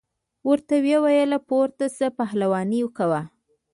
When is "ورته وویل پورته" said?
0.49-1.85